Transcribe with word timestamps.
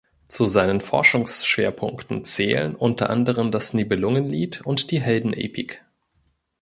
Zu 0.27 0.47
seinen 0.47 0.81
Forschungsschwerpunkten 0.81 2.23
zählen 2.25 2.73
unter 2.75 3.11
anderem 3.11 3.51
das 3.51 3.75
Nibelungenlied 3.75 4.61
und 4.65 4.89
die 4.89 4.99
Heldenepik. 4.99 5.85